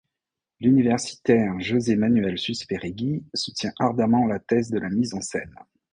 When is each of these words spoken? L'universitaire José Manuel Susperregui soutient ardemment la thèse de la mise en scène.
L'universitaire 0.61 1.59
José 1.59 1.95
Manuel 1.95 2.39
Susperregui 2.39 3.23
soutient 3.35 3.71
ardemment 3.77 4.25
la 4.25 4.39
thèse 4.39 4.71
de 4.71 4.79
la 4.79 4.89
mise 4.89 5.13
en 5.13 5.21
scène. 5.21 5.53